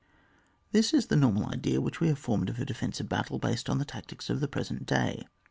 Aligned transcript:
This 0.71 0.95
is 0.95 1.05
the 1.05 1.15
normal 1.15 1.45
idea 1.45 1.79
which 1.79 1.99
we 1.99 2.07
have 2.07 2.17
formed 2.17 2.49
of 2.49 2.57
a 2.59 2.65
defensive 2.65 3.07
battle, 3.07 3.37
based 3.37 3.69
on 3.69 3.77
the 3.77 3.85
tactics 3.85 4.31
of 4.31 4.39
the 4.39 4.47
present 4.47 4.87
day. 4.87 5.27